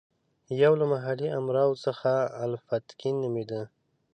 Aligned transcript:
یو 0.63 0.73
له 0.79 0.85
محلي 0.93 1.27
امراوو 1.39 1.81
څخه 1.85 2.11
الپتکین 2.45 3.15
نومېده. 3.23 3.61